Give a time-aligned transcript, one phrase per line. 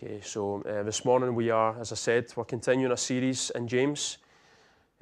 [0.00, 3.66] Okay, so uh, this morning we are, as I said, we're continuing a series in
[3.66, 4.18] James.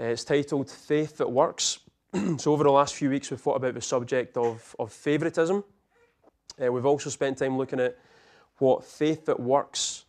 [0.00, 1.80] Uh, it's titled Faith That Works.
[2.38, 5.62] so, over the last few weeks, we've thought about the subject of, of favouritism.
[6.58, 7.98] Uh, we've also spent time looking at
[8.56, 10.06] what faith that works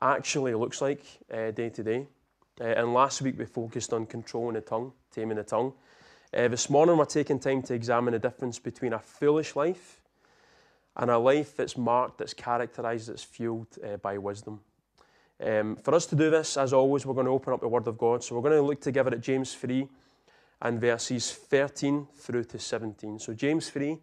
[0.00, 2.08] actually looks like uh, day to day.
[2.60, 5.72] Uh, and last week we focused on controlling the tongue, taming the tongue.
[6.36, 10.00] Uh, this morning we're taking time to examine the difference between a foolish life
[10.96, 14.60] and a life that's marked, that's characterized, that's fueled uh, by wisdom.
[15.44, 17.88] Um, for us to do this, as always, we're going to open up the Word
[17.88, 18.22] of God.
[18.22, 19.88] So we're going to look together at James 3
[20.62, 23.18] and verses 13 through to 17.
[23.18, 23.98] So, James 3,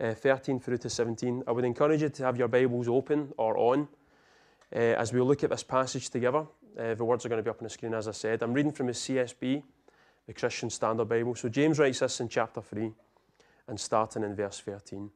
[0.00, 1.44] uh, 13 through to 17.
[1.46, 3.88] I would encourage you to have your Bibles open or on
[4.74, 6.46] uh, as we look at this passage together.
[6.78, 8.42] Uh, the words are going to be up on the screen, as I said.
[8.42, 9.62] I'm reading from the CSB,
[10.26, 11.34] the Christian Standard Bible.
[11.34, 12.90] So, James writes this in chapter 3
[13.68, 15.10] and starting in verse 13.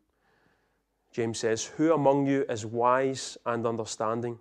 [1.15, 4.41] James says, Who among you is wise and understanding?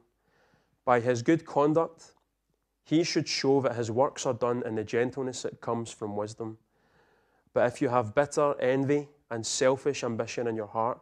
[0.83, 2.13] By his good conduct,
[2.83, 6.57] he should show that his works are done in the gentleness that comes from wisdom.
[7.53, 10.99] But if you have bitter envy and selfish ambition in your heart,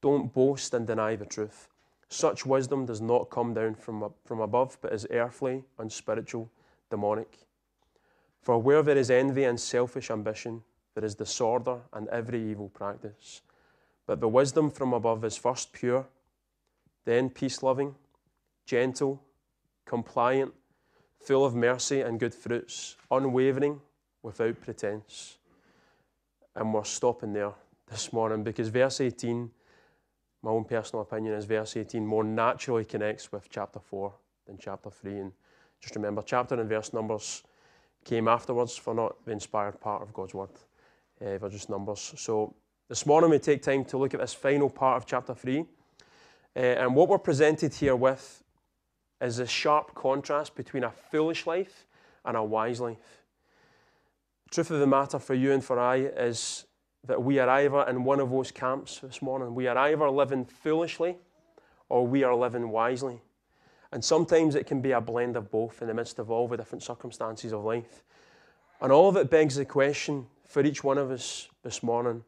[0.00, 1.68] don't boast and deny the truth.
[2.08, 6.50] Such wisdom does not come down from, from above, but is earthly, unspiritual,
[6.88, 7.46] demonic.
[8.40, 10.62] For where there is envy and selfish ambition,
[10.94, 13.42] there is disorder and every evil practice.
[14.06, 16.06] But the wisdom from above is first pure,
[17.04, 17.94] then peace loving,
[18.66, 19.22] gentle,
[19.86, 20.52] compliant,
[21.20, 23.80] full of mercy and good fruits, unwavering,
[24.22, 25.38] without pretense.
[26.54, 27.52] And we're stopping there
[27.90, 29.50] this morning because verse 18,
[30.42, 34.12] my own personal opinion is verse 18 more naturally connects with chapter 4
[34.46, 35.18] than chapter 3.
[35.18, 35.32] And
[35.80, 37.42] just remember, chapter and verse numbers
[38.04, 40.50] came afterwards for not the inspired part of God's word.
[41.20, 42.14] Uh, they're just numbers.
[42.16, 42.54] So
[42.94, 45.64] this morning we take time to look at this final part of chapter 3.
[46.54, 48.44] Uh, and what we're presented here with
[49.20, 51.88] is a sharp contrast between a foolish life
[52.24, 53.24] and a wise life.
[54.44, 56.66] The truth of the matter for you and for I is
[57.04, 59.56] that we are either in one of those camps this morning.
[59.56, 61.16] We are either living foolishly
[61.88, 63.22] or we are living wisely.
[63.90, 66.56] And sometimes it can be a blend of both in the midst of all the
[66.56, 68.04] different circumstances of life.
[68.80, 72.22] And all of it begs the question for each one of us this morning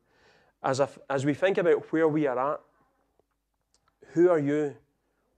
[0.67, 2.61] as, if, as we think about where we are at,
[4.13, 4.75] who are you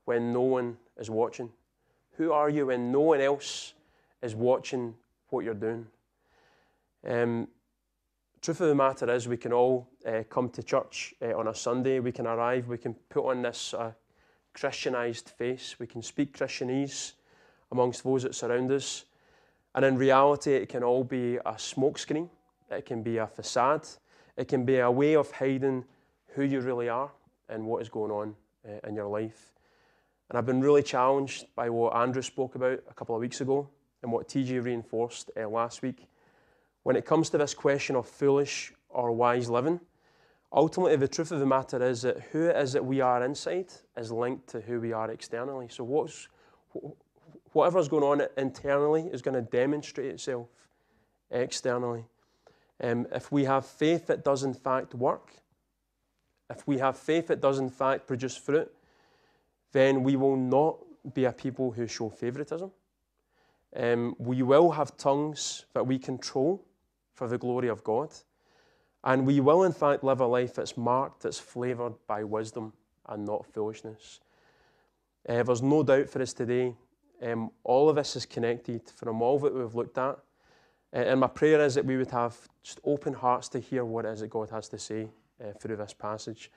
[0.07, 1.51] when no one is watching?
[2.17, 3.75] Who are you when no one else
[4.23, 4.95] is watching
[5.29, 5.87] what you're doing?
[7.07, 7.47] Um,
[8.41, 11.55] truth of the matter is, we can all uh, come to church uh, on a
[11.55, 12.01] Sunday.
[12.01, 12.67] We can arrive.
[12.67, 13.93] We can put on this uh,
[14.55, 15.77] Christianized face.
[15.79, 17.13] We can speak Christianese
[17.71, 19.05] amongst those that surround us.
[19.75, 22.31] And in reality, it can all be a smokescreen.
[22.71, 23.87] It can be a facade.
[24.39, 25.85] It can be a way of hiding
[26.29, 27.11] who you really are
[27.49, 29.53] and what is going on uh, in your life.
[30.29, 33.69] And I've been really challenged by what Andrew spoke about a couple of weeks ago
[34.03, 36.07] and what TJ reinforced uh, last week.
[36.85, 39.81] When it comes to this question of foolish or wise living,
[40.53, 43.73] ultimately the truth of the matter is that who it is that we are inside
[43.97, 45.67] is linked to who we are externally.
[45.69, 46.29] So what's
[47.53, 50.47] whatever's going on internally is going to demonstrate itself
[51.33, 52.05] externally.
[52.83, 55.33] Um, if we have faith that does in fact work,
[56.51, 58.73] if we have faith that does in fact produce fruit,
[59.73, 60.79] then we will not
[61.15, 62.71] be a people who show favoritism.
[63.77, 66.65] Um, we will have tongues that we control
[67.13, 68.11] for the glory of God.
[69.05, 72.73] And we will, in fact, live a life that's marked, that's flavoured by wisdom
[73.09, 74.21] and not foolishness.
[75.29, 76.75] Uh, there's no doubt for us today,
[77.23, 80.19] um, all of this is connected from all that we've looked at
[80.93, 84.09] and my prayer is that we would have just open hearts to hear what it
[84.09, 85.09] is that God has to say
[85.43, 86.51] uh, through this passage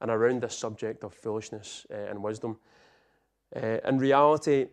[0.00, 2.58] and around this subject of foolishness uh, and wisdom.
[3.54, 4.66] Uh, in reality,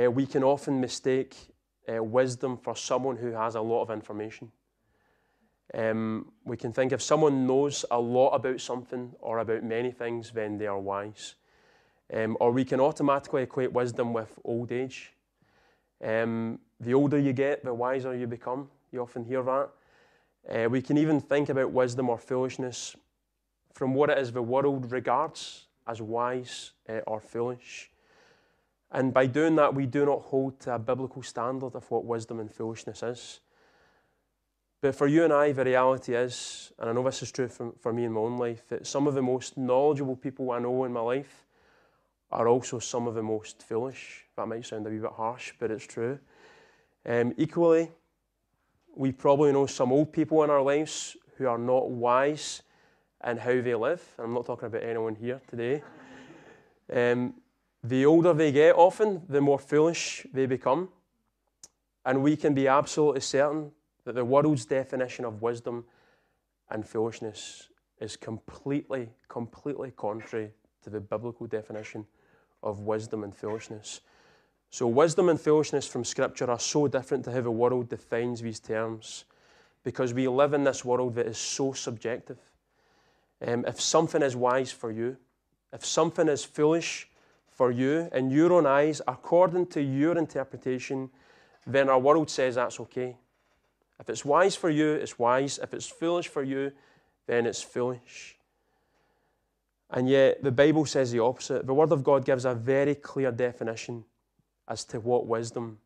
[0.00, 1.36] uh, we can often mistake
[1.92, 4.50] uh, wisdom for someone who has a lot of information.
[5.74, 10.30] Um, we can think if someone knows a lot about something or about many things,
[10.30, 11.34] then they are wise.
[12.12, 15.12] Um, or we can automatically equate wisdom with old age.
[16.02, 18.68] Um, the older you get, the wiser you become.
[18.92, 19.70] You often hear that.
[20.48, 22.96] Uh, we can even think about wisdom or foolishness
[23.74, 27.90] from what it is the world regards as wise uh, or foolish.
[28.90, 32.40] And by doing that, we do not hold to a biblical standard of what wisdom
[32.40, 33.40] and foolishness is.
[34.80, 37.72] But for you and I, the reality is, and I know this is true for,
[37.78, 40.84] for me in my own life, that some of the most knowledgeable people I know
[40.84, 41.44] in my life
[42.30, 44.24] are also some of the most foolish.
[44.36, 46.18] That might sound a wee bit harsh, but it's true.
[47.06, 47.90] Um, equally,
[48.96, 52.62] we probably know some old people in our lives who are not wise
[53.26, 54.02] in how they live.
[54.18, 55.82] I'm not talking about anyone here today.
[56.92, 57.34] Um,
[57.84, 60.88] The older they get, often, the more foolish they become.
[62.04, 63.70] And we can be absolutely certain
[64.04, 65.84] that the world's definition of wisdom
[66.70, 67.68] and foolishness
[68.00, 70.50] is completely, completely contrary
[70.82, 72.06] to the biblical definition
[72.62, 74.00] of wisdom and foolishness.
[74.70, 78.60] So, wisdom and foolishness from Scripture are so different to how the world defines these
[78.60, 79.24] terms
[79.82, 82.38] because we live in this world that is so subjective.
[83.46, 85.16] Um, if something is wise for you,
[85.72, 87.08] if something is foolish
[87.50, 91.08] for you in your own eyes, according to your interpretation,
[91.66, 93.16] then our world says that's okay.
[93.98, 95.58] If it's wise for you, it's wise.
[95.62, 96.72] If it's foolish for you,
[97.26, 98.36] then it's foolish.
[99.90, 101.66] And yet, the Bible says the opposite.
[101.66, 104.04] The Word of God gives a very clear definition
[104.68, 105.78] as to what wisdom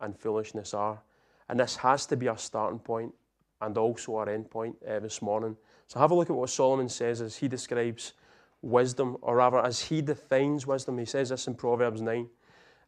[0.00, 1.00] and foolishness are.
[1.48, 3.14] And this has to be our starting point
[3.60, 5.56] and also our end point uh, this morning.
[5.88, 8.12] So, have a look at what Solomon says as he describes
[8.60, 10.98] wisdom, or rather, as he defines wisdom.
[10.98, 12.28] He says this in Proverbs 9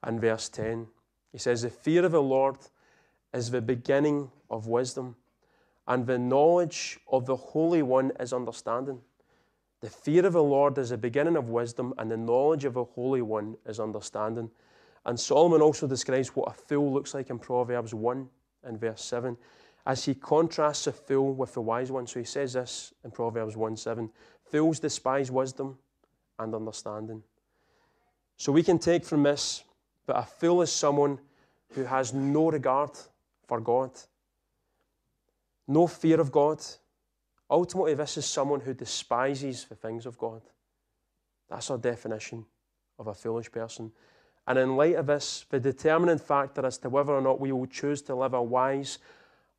[0.03, 0.87] and verse 10.
[1.33, 2.57] He says, The fear of the Lord
[3.33, 5.17] is the beginning of wisdom,
[5.87, 9.01] and the knowledge of the Holy One is understanding.
[9.81, 12.85] The fear of the Lord is the beginning of wisdom, and the knowledge of the
[12.85, 14.51] Holy One is understanding.
[15.07, 18.29] And Solomon also describes what a fool looks like in Proverbs 1
[18.65, 19.37] and verse 7
[19.87, 22.07] as he contrasts a fool with the wise one.
[22.07, 24.11] So he says this in Proverbs 1 7
[24.51, 25.79] Fools despise wisdom
[26.39, 27.23] and understanding.
[28.37, 29.65] So we can take from this
[30.07, 31.19] that a fool is someone
[31.75, 32.91] who has no regard
[33.47, 33.91] for God,
[35.69, 36.61] no fear of God.
[37.49, 40.43] Ultimately, this is someone who despises the things of God.
[41.49, 42.47] That's our definition
[42.99, 43.93] of a foolish person.
[44.51, 47.67] And in light of this, the determining factor as to whether or not we will
[47.67, 48.99] choose to live a wise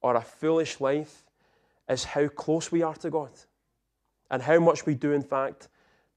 [0.01, 1.23] or a foolish life
[1.87, 3.31] is how close we are to God
[4.29, 5.69] and how much we do, in fact,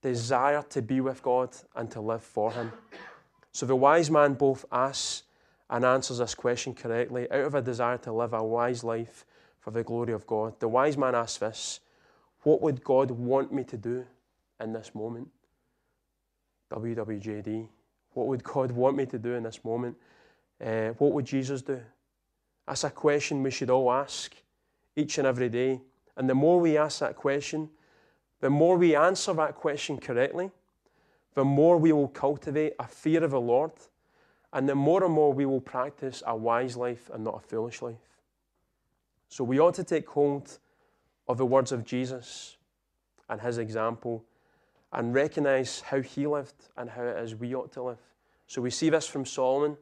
[0.03, 2.73] desire to be with God and to live for Him.
[3.53, 5.23] So the wise man both asks
[5.71, 9.25] and answers this question correctly out of a desire to live a wise life
[9.61, 10.59] for the glory of God.
[10.59, 11.79] The wise man asks this
[12.43, 14.05] What would God want me to do
[14.59, 15.29] in this moment?
[16.73, 17.69] WWJD.
[18.15, 19.97] What would God want me to do in this moment?
[20.65, 21.81] Uh, what would Jesus do?
[22.67, 24.35] That's a question we should all ask
[24.97, 25.81] each and every day.
[26.17, 27.69] And the more we ask that question,
[28.41, 30.51] the more we answer that question correctly,
[31.35, 33.73] the more we will cultivate a fear of the Lord,
[34.53, 37.83] and the more and more we will practice a wise life and not a foolish
[37.83, 37.97] life.
[39.29, 40.59] So we ought to take hold
[41.27, 42.57] of the words of Jesus
[43.29, 44.25] and his example
[44.95, 47.99] and recognize how he lived and how it is we ought to live.
[48.47, 49.77] So we see this from Solomon,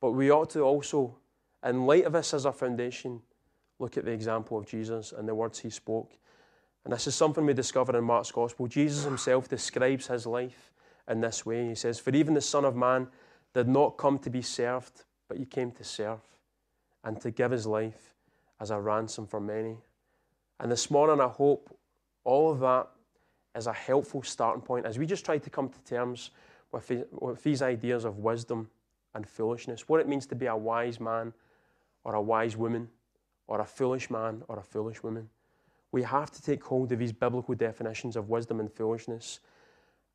[0.00, 1.16] but we ought to also
[1.64, 3.20] in light of this as a foundation,
[3.78, 6.12] look at the example of Jesus and the words he spoke.
[6.84, 8.66] And this is something we discover in Mark's Gospel.
[8.66, 10.72] Jesus himself describes his life
[11.08, 11.68] in this way.
[11.68, 13.06] He says, For even the Son of Man
[13.54, 16.20] did not come to be served, but he came to serve
[17.04, 18.14] and to give his life
[18.60, 19.76] as a ransom for many.
[20.58, 21.76] And this morning, I hope
[22.24, 22.88] all of that
[23.56, 26.30] is a helpful starting point as we just try to come to terms
[26.72, 28.70] with, with these ideas of wisdom
[29.14, 31.32] and foolishness, what it means to be a wise man
[32.04, 32.88] or a wise woman
[33.46, 35.28] or a foolish man or a foolish woman.
[35.90, 39.40] We have to take hold of these biblical definitions of wisdom and foolishness.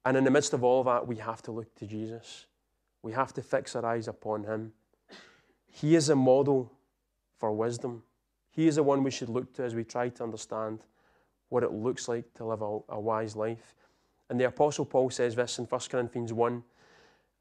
[0.06, 2.48] And in the midst of all that, we have to look to Jesus.
[3.04, 4.74] We have to fix our eyes upon him.
[5.70, 6.72] He is a model
[7.38, 8.02] for wisdom.
[8.50, 10.80] He is the one we should look to as we try to understand
[11.50, 13.76] what it looks like to live a, a wise life.
[14.30, 16.64] And the Apostle Paul says this in 1 Corinthians 1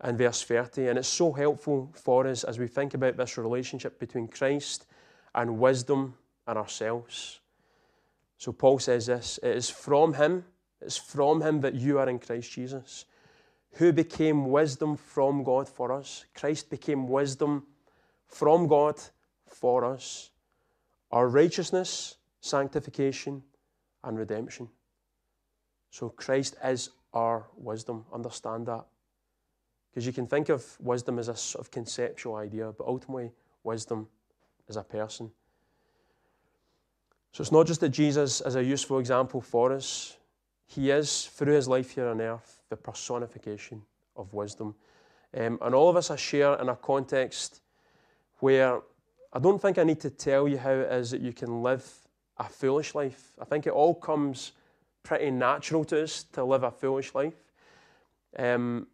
[0.02, 0.88] and verse 30.
[0.88, 4.86] And it's so helpful for us as we think about this relationship between Christ
[5.34, 6.14] and wisdom
[6.46, 7.40] and ourselves.
[8.38, 10.44] So Paul says this it is from him,
[10.80, 13.06] it's from him that you are in Christ Jesus,
[13.72, 16.24] who became wisdom from God for us.
[16.34, 17.64] Christ became wisdom
[18.26, 19.00] from God
[19.46, 20.30] for us.
[21.10, 23.42] Our righteousness, sanctification,
[24.06, 24.68] and redemption.
[25.90, 28.04] So Christ is our wisdom.
[28.12, 28.86] Understand that.
[29.90, 33.32] Because you can think of wisdom as a sort of conceptual idea, but ultimately,
[33.64, 34.06] wisdom
[34.68, 35.30] is a person.
[37.32, 40.16] So it's not just that Jesus is a useful example for us,
[40.66, 43.82] he is, through his life here on earth, the personification
[44.16, 44.74] of wisdom.
[45.36, 47.60] Um, and all of us are share in a context
[48.38, 48.80] where
[49.32, 51.86] I don't think I need to tell you how it is that you can live
[52.38, 53.32] a foolish life.
[53.40, 54.52] I think it all comes
[55.02, 57.34] pretty natural to us to live a foolish life.
[58.38, 58.86] Um,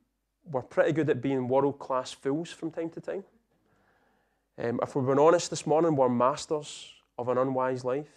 [0.44, 3.25] we're pretty good at being world class fools from time to time.
[4.58, 8.11] Um, if we're being honest this morning, we're masters of an unwise life.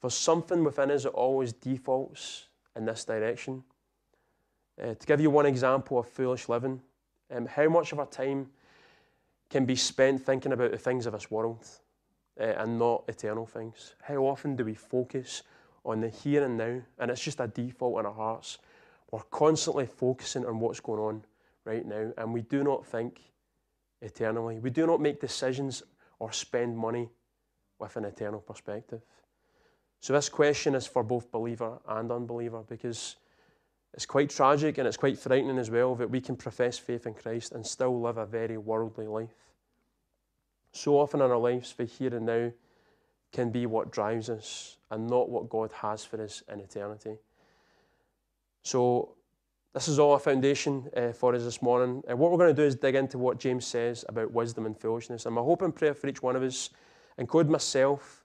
[0.00, 3.62] There's something within us that always defaults in this direction.
[4.82, 6.80] Uh, to give you one example of foolish living,
[7.34, 8.48] um, how much of our time
[9.48, 11.64] can be spent thinking about the things of this world
[12.40, 13.94] uh, and not eternal things?
[14.02, 15.42] How often do we focus
[15.84, 16.80] on the here and now?
[16.98, 18.58] And it's just a default in our hearts.
[19.10, 21.24] We're constantly focusing on what's going on
[21.64, 23.20] right now, and we do not think
[24.02, 24.58] eternally.
[24.58, 25.82] We do not make decisions
[26.18, 27.08] or spend money
[27.78, 29.02] with an eternal perspective.
[30.00, 33.16] So, this question is for both believer and unbeliever because
[33.94, 37.14] it's quite tragic and it's quite frightening as well that we can profess faith in
[37.14, 39.34] Christ and still live a very worldly life.
[40.76, 42.52] So often in our lives, the here and now
[43.32, 47.16] can be what drives us and not what God has for us in eternity.
[48.62, 49.14] So,
[49.72, 52.02] this is all a foundation uh, for us this morning.
[52.06, 54.78] And what we're going to do is dig into what James says about wisdom and
[54.78, 55.24] foolishness.
[55.24, 56.68] And my hope and prayer for each one of us,
[57.16, 58.24] including myself,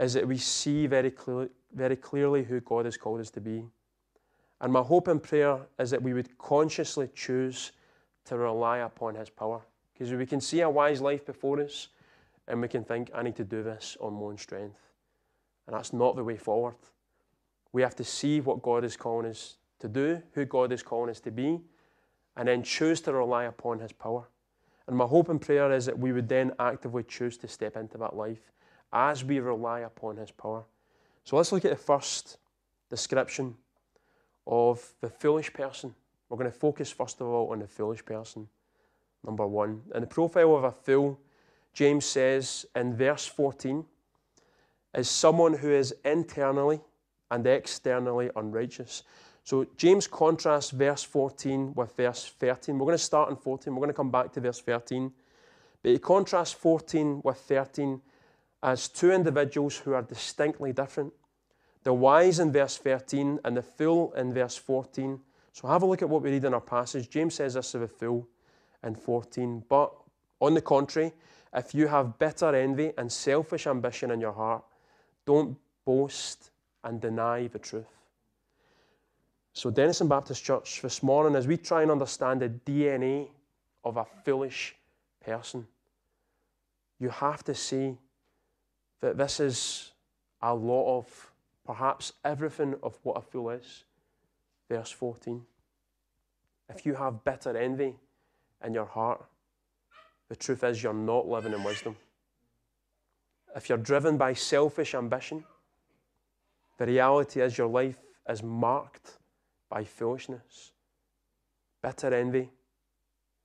[0.00, 3.64] is that we see very, clear, very clearly who God has called us to be.
[4.60, 7.72] And my hope and prayer is that we would consciously choose
[8.24, 9.62] to rely upon His power.
[9.96, 11.88] Because we can see a wise life before us
[12.48, 14.80] and we can think, I need to do this on my own strength.
[15.66, 16.74] And that's not the way forward.
[17.72, 21.10] We have to see what God is calling us to do, who God is calling
[21.10, 21.60] us to be,
[22.36, 24.28] and then choose to rely upon His power.
[24.86, 27.98] And my hope and prayer is that we would then actively choose to step into
[27.98, 28.52] that life
[28.92, 30.64] as we rely upon His power.
[31.24, 32.36] So let's look at the first
[32.90, 33.56] description
[34.46, 35.94] of the foolish person.
[36.28, 38.48] We're going to focus first of all on the foolish person,
[39.24, 39.82] number one.
[39.94, 41.20] In the profile of a fool,
[41.72, 43.84] James says in verse 14,
[44.96, 46.80] is someone who is internally
[47.30, 49.02] and externally unrighteous.
[49.44, 52.78] So James contrasts verse 14 with verse 13.
[52.78, 53.74] We're going to start in 14.
[53.74, 55.12] We're going to come back to verse 13.
[55.82, 58.00] But he contrasts 14 with 13
[58.62, 61.12] as two individuals who are distinctly different.
[61.84, 65.20] The wise in verse 13 and the fool in verse 14.
[65.52, 67.08] So have a look at what we read in our passage.
[67.08, 68.26] James says this of the fool
[68.82, 69.64] in 14.
[69.68, 69.92] But
[70.40, 71.12] on the contrary,
[71.54, 74.64] if you have bitter envy and selfish ambition in your heart,
[75.24, 76.50] don't boast
[76.84, 77.86] and deny the truth.
[79.52, 83.28] So, Denison Baptist Church, this morning, as we try and understand the DNA
[83.84, 84.76] of a foolish
[85.24, 85.66] person,
[86.98, 87.96] you have to see
[89.00, 89.92] that this is
[90.42, 91.32] a lot of
[91.64, 93.84] perhaps everything of what a fool is.
[94.68, 95.42] Verse 14.
[96.68, 97.94] If you have bitter envy
[98.64, 99.24] in your heart,
[100.28, 101.96] the truth is you're not living in wisdom.
[103.54, 105.44] If you're driven by selfish ambition,
[106.78, 107.98] the reality is your life
[108.28, 109.18] is marked
[109.70, 110.72] by foolishness,
[111.82, 112.50] bitter envy,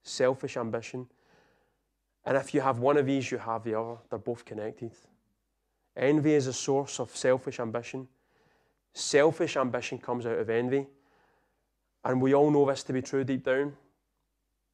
[0.02, 1.06] selfish ambition.
[2.24, 3.96] And if you have one of these, you have the other.
[4.10, 4.92] They're both connected.
[5.96, 8.08] Envy is a source of selfish ambition.
[8.92, 10.86] Selfish ambition comes out of envy.
[12.04, 13.76] And we all know this to be true deep down.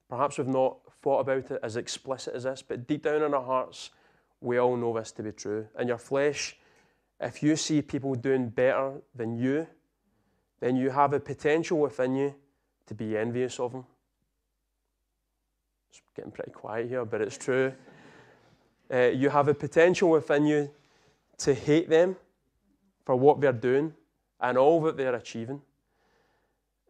[0.09, 3.45] Perhaps we've not thought about it as explicit as this, but deep down in our
[3.45, 3.91] hearts,
[4.41, 5.67] we all know this to be true.
[5.79, 6.57] In your flesh,
[7.21, 9.67] if you see people doing better than you,
[10.61, 12.35] then you have a potential within you
[12.87, 13.85] to be envious of them.
[15.91, 17.73] It's getting pretty quiet here, but it's true.
[18.93, 20.71] Uh, you have a potential within you
[21.39, 22.17] to hate them
[23.05, 23.93] for what they're doing
[24.41, 25.61] and all that they're achieving.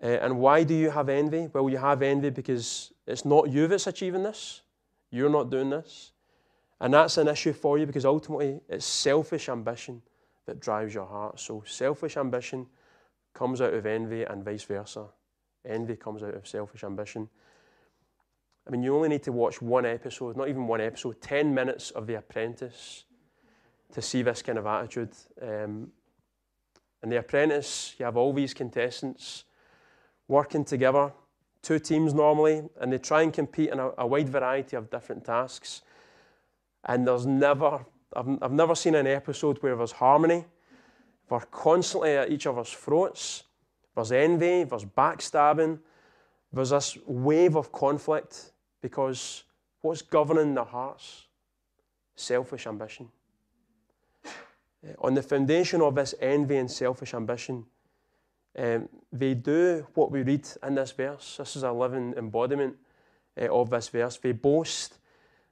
[0.03, 1.49] Uh, and why do you have envy?
[1.53, 4.63] Well, you have envy because it's not you that's achieving this.
[5.11, 6.13] You're not doing this.
[6.81, 10.03] And that's an issue for you because ultimately it's selfish ambition
[10.47, 11.41] that drives your heart.
[11.41, 12.67] So, selfish ambition
[13.35, 15.07] comes out of envy and vice versa.
[15.65, 17.29] Envy comes out of selfish ambition.
[18.67, 21.91] I mean, you only need to watch one episode, not even one episode, 10 minutes
[21.91, 23.05] of The Apprentice
[23.93, 25.11] to see this kind of attitude.
[25.41, 25.91] Um,
[27.03, 29.45] in The Apprentice, you have all these contestants
[30.27, 31.13] working together,
[31.63, 35.25] two teams normally, and they try and compete in a, a wide variety of different
[35.25, 35.83] tasks.
[36.85, 37.85] And there's never,
[38.15, 40.45] I've, I've never seen an episode where there's harmony
[41.29, 43.45] we're constantly at each other's throats.
[43.95, 45.79] There's envy, there's backstabbing,
[46.53, 49.45] there's this wave of conflict because
[49.81, 51.27] what's governing their hearts?
[52.17, 53.09] Selfish ambition.
[54.25, 57.65] Eh, on the foundation of this envy and selfish ambition,
[58.57, 61.37] um, they do what we read in this verse.
[61.37, 62.77] This is a living embodiment
[63.41, 64.19] uh, of this verse.
[64.19, 64.99] They boast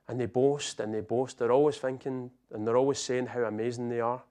[0.08, 1.38] and they boast and they boast.
[1.38, 4.22] They're always thinking and they're always saying how amazing they are.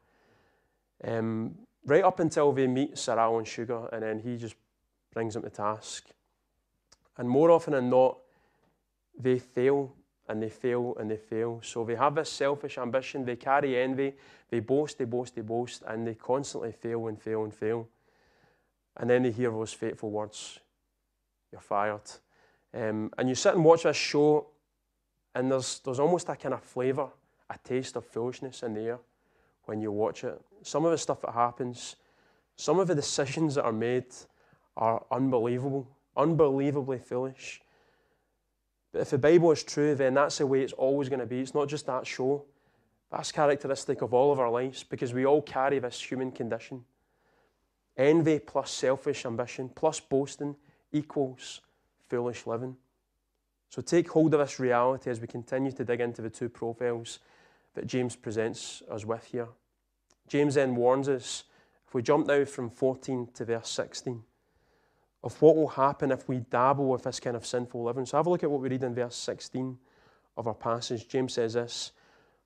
[1.03, 1.55] Um,
[1.86, 4.55] right up until they meet Sir Alan Sugar, and then he just
[5.13, 6.05] brings them to task.
[7.17, 8.17] And more often than not,
[9.17, 9.93] they fail
[10.27, 11.62] and they fail and they fail.
[11.63, 14.13] So they have this selfish ambition, they carry envy,
[14.50, 17.88] they boast, they boast, they boast, and they constantly fail and fail and fail.
[18.98, 20.60] And then they hear those fateful words
[21.52, 22.02] you're fired.
[22.74, 24.48] Um, and you sit and watch this show,
[25.34, 27.08] and there's, there's almost a kind of flavour,
[27.50, 29.00] a taste of foolishness in the air
[29.64, 30.40] when you watch it.
[30.64, 31.96] Some of the stuff that happens,
[32.58, 34.06] some of the decisions that are made
[34.75, 35.88] are unbelievable,
[36.18, 37.62] unbelievably foolish.
[38.92, 41.40] But if the Bible is true, then that's the way it's always going to be.
[41.40, 42.44] It's not just that show.
[43.12, 46.84] That's characteristic of all of our lives because we all carry this human condition.
[47.98, 50.56] Envy plus selfish ambition plus boasting
[50.92, 51.62] equals
[52.10, 52.75] foolish living.
[53.70, 57.20] So take hold of this reality as we continue to dig into the two profiles
[57.74, 59.48] that James presents us with here.
[60.28, 61.44] James then warns us,
[61.88, 64.24] if we jump now from 14 to verse 16,
[65.24, 68.06] of what will happen if we dabble with this kind of sinful living.
[68.06, 69.78] So have a look at what we read in verse 16
[70.38, 71.08] of our passage.
[71.08, 71.92] James says this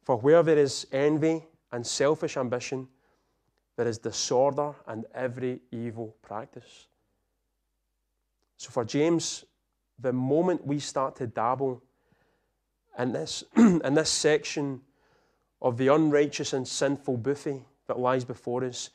[0.03, 2.87] For where there is envy and selfish ambition,
[3.79, 6.87] there is disorder and every evil practice.
[8.57, 9.45] So for James,
[9.97, 11.81] the moment we start to dabble
[12.97, 14.81] in this, in this section
[15.61, 18.89] of the unrighteous and sinful buffet that lies before us,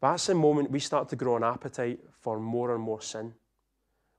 [0.00, 3.32] that's the moment we start to grow an appetite for more and more sin.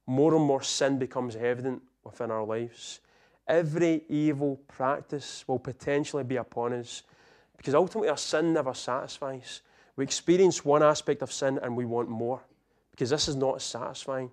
[0.06, 3.02] More and more sin becomes evident within our lives.
[3.46, 7.04] Every evil practice will potentially be upon us
[7.58, 9.64] because ultimately our sin never satisfies.
[9.98, 12.42] We experience one aspect of sin and we want more
[12.92, 14.32] because this is not satisfying.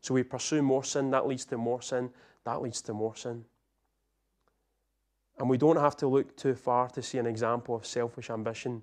[0.00, 2.10] So we pursue more sin, that leads to more sin,
[2.44, 3.44] that leads to more sin.
[5.38, 8.82] And we don't have to look too far to see an example of selfish ambition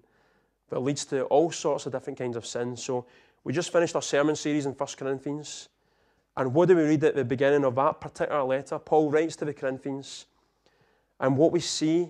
[0.69, 2.83] that leads to all sorts of different kinds of sins.
[2.83, 3.05] So
[3.43, 5.69] we just finished our sermon series in 1 Corinthians.
[6.35, 8.79] And what do we read at the beginning of that particular letter?
[8.79, 10.25] Paul writes to the Corinthians.
[11.19, 12.09] And what we see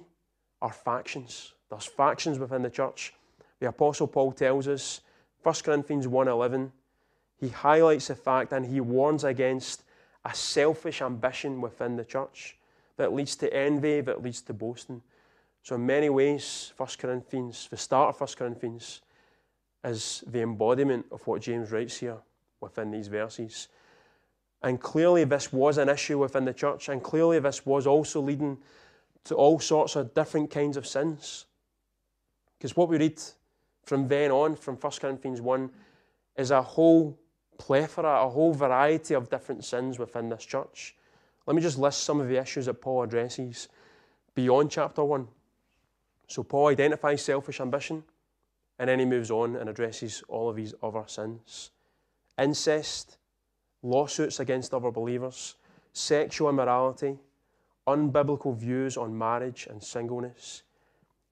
[0.61, 1.53] are factions.
[1.69, 3.13] There's factions within the church.
[3.63, 4.99] The Apostle Paul tells us,
[5.43, 6.69] 1 Corinthians 1.11,
[7.39, 9.83] he highlights the fact and he warns against
[10.25, 12.57] a selfish ambition within the church
[12.97, 15.01] that leads to envy, that leads to boasting.
[15.61, 19.01] So, in many ways, 1 Corinthians, the start of 1 Corinthians,
[19.81, 22.17] is the embodiment of what James writes here
[22.59, 23.69] within these verses.
[24.61, 28.57] And clearly, this was an issue within the church, and clearly, this was also leading
[29.23, 31.45] to all sorts of different kinds of sins.
[32.57, 33.21] Because what we read
[33.83, 35.69] from then on, from 1 Corinthians 1,
[36.37, 37.17] is a whole
[37.57, 40.95] plethora, a whole variety of different sins within this church.
[41.45, 43.67] Let me just list some of the issues that Paul addresses
[44.33, 45.27] beyond chapter 1.
[46.27, 48.03] So, Paul identifies selfish ambition,
[48.79, 51.71] and then he moves on and addresses all of these other sins
[52.39, 53.17] incest,
[53.83, 55.55] lawsuits against other believers,
[55.91, 57.19] sexual immorality,
[57.87, 60.63] unbiblical views on marriage and singleness,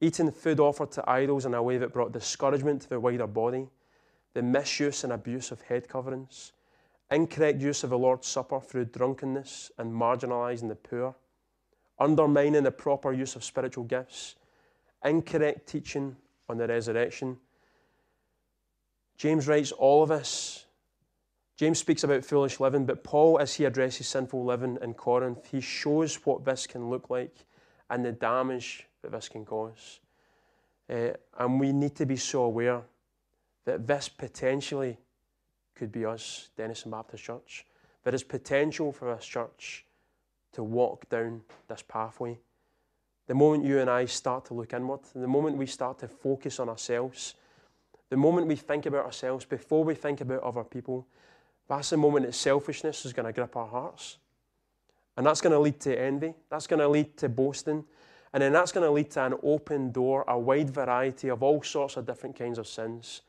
[0.02, 3.68] eating food offered to idols in a way that brought discouragement to the wider body,
[4.34, 6.52] the misuse and abuse of head coverings,
[7.12, 11.14] incorrect use of the Lord's Supper through drunkenness and marginalising the poor,
[12.00, 14.34] undermining the proper use of spiritual gifts,
[15.04, 16.16] incorrect teaching
[16.48, 17.38] on the resurrection.
[19.16, 20.66] James writes all of this.
[21.56, 25.60] James speaks about foolish living, but Paul, as he addresses sinful living in Corinth, he
[25.60, 27.46] shows what this can look like
[27.88, 30.00] and the damage that this can cause.
[30.88, 32.82] Uh, and we need to be so aware
[33.64, 34.98] that this potentially
[35.74, 37.66] could be us, Denison Baptist Church.
[38.04, 39.84] There is potential for this church
[40.52, 42.38] to walk down this pathway.
[43.26, 46.58] The moment you and I start to look inward, the moment we start to focus
[46.58, 47.34] on ourselves,
[48.10, 51.06] the moment we think about ourselves before we think about other people,
[51.68, 54.18] that's the moment that selfishness is going to grip our hearts.
[55.16, 56.34] And that's going to lead to envy.
[56.50, 57.84] That's going to lead to boasting.
[58.32, 61.62] And then that's going to lead to an open door, a wide variety of all
[61.62, 63.22] sorts of different kinds of sins,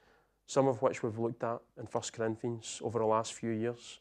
[0.47, 3.99] some of which we've looked at in 1 Corinthians over the last few years.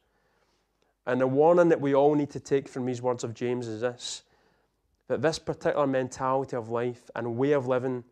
[1.07, 3.81] And the warning that we all need to take from these words of James is
[3.81, 4.23] this
[5.09, 8.03] that this particular mentality of life and way of living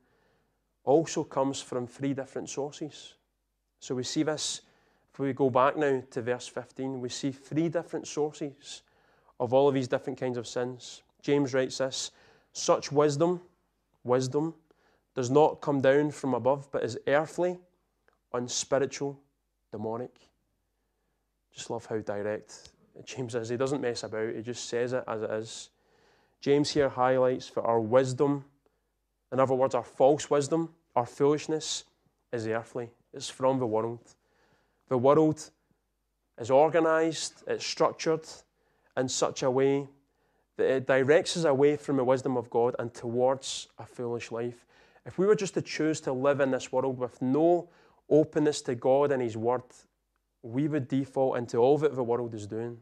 [0.85, 3.15] also comes from three different sources.
[3.79, 4.61] So we see this,
[5.11, 8.83] if we go back now to verse 15, we see three different sources
[9.39, 11.03] of all of these different kinds of sins.
[11.23, 12.11] James writes this
[12.53, 13.41] such wisdom,
[14.05, 14.55] wisdom,
[15.15, 17.59] does not come down from above, but is earthly,
[18.33, 19.19] unspiritual,
[19.73, 20.15] demonic.
[21.53, 22.71] Just love how direct
[23.05, 23.49] James is.
[23.49, 25.71] He doesn't mess about, he just says it as it is.
[26.41, 28.45] James here highlights that our wisdom,
[29.33, 31.85] in other words, our false wisdom, our foolishness,
[32.33, 32.91] is earthly.
[33.13, 34.15] It's from the world.
[34.89, 35.51] The world
[36.39, 38.27] is organized, it's structured
[38.97, 39.89] in such a way
[40.61, 44.67] that it directs us away from the wisdom of God and towards a foolish life.
[45.07, 47.71] If we were just to choose to live in this world with no
[48.09, 49.63] openness to God and His Word,
[50.43, 52.79] we would default into all that the world is doing.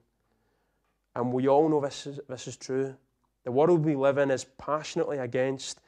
[1.15, 2.97] And we all know this is, this is true.
[3.45, 5.81] The world we live in is passionately against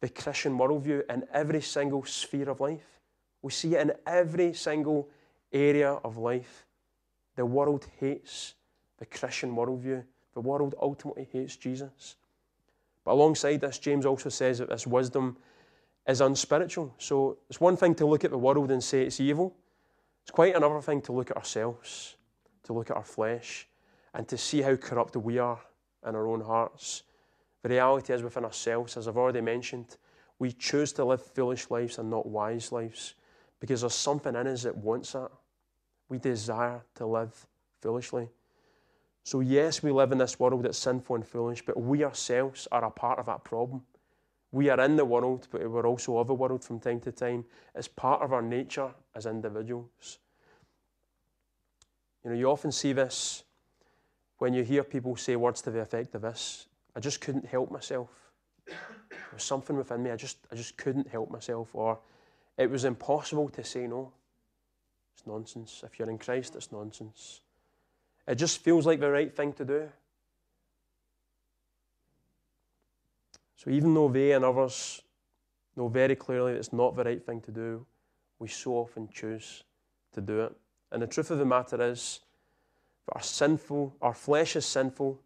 [0.00, 3.00] the Christian worldview in every single sphere of life.
[3.42, 5.08] We see it in every single
[5.52, 6.66] area of life.
[7.36, 8.54] The world hates
[8.98, 10.04] the Christian worldview.
[10.34, 12.16] The world ultimately hates Jesus.
[13.04, 15.36] But alongside this, James also says that this wisdom
[16.06, 16.94] is unspiritual.
[16.98, 19.56] So it's one thing to look at the world and say it's evil.
[20.22, 22.16] It's quite another thing to look at ourselves,
[22.64, 23.66] to look at our flesh,
[24.14, 25.60] and to see how corrupt we are
[26.06, 27.04] in our own hearts.
[27.62, 29.96] The reality is within ourselves, as I've already mentioned,
[30.38, 33.14] we choose to live foolish lives and not wise lives
[33.60, 35.30] because there's something in us that wants that.
[36.08, 37.46] We desire to live
[37.80, 38.28] foolishly.
[39.28, 42.82] So, yes, we live in this world that's sinful and foolish, but we ourselves are
[42.82, 43.82] a part of that problem.
[44.52, 47.44] We are in the world, but we're also of the world from time to time.
[47.74, 50.18] It's part of our nature as individuals.
[52.24, 53.44] You know, you often see this
[54.38, 57.70] when you hear people say words to the effect of this I just couldn't help
[57.70, 58.08] myself.
[58.66, 58.78] There
[59.34, 61.68] was something within me, I just, I just couldn't help myself.
[61.74, 61.98] Or
[62.56, 64.10] it was impossible to say no.
[65.14, 65.82] It's nonsense.
[65.84, 67.42] If you're in Christ, it's nonsense.
[68.28, 69.88] It just feels like the right thing to do.
[73.56, 75.00] So even though they and others
[75.74, 77.86] know very clearly that it's not the right thing to do,
[78.38, 79.64] we so often choose
[80.12, 80.54] to do it.
[80.92, 82.20] And the truth of the matter is
[83.06, 85.18] that our sinful, our flesh is sinful,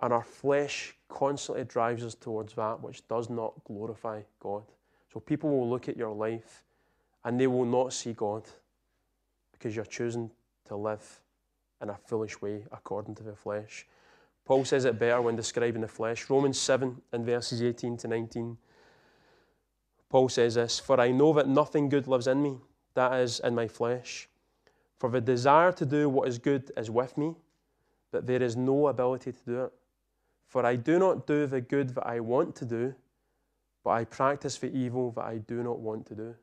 [0.00, 4.64] and our flesh constantly drives us towards that which does not glorify God.
[5.12, 6.64] So people will look at your life
[7.22, 8.44] and they will not see God
[9.52, 10.30] because you're choosing
[10.66, 11.21] to live
[11.82, 13.86] in a foolish way according to the flesh.
[14.44, 16.28] Paul says it better when describing the flesh.
[16.30, 18.56] Romans 7 and verses 18 to 19.
[20.08, 22.58] Paul says this For I know that nothing good lives in me,
[22.94, 24.28] that is, in my flesh.
[24.98, 27.34] For the desire to do what is good is with me,
[28.10, 29.72] but there is no ability to do it.
[30.46, 32.94] For I do not do the good that I want to do,
[33.82, 36.34] but I practice the evil that I do not want to do.